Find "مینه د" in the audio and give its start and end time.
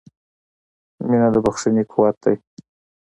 1.09-1.35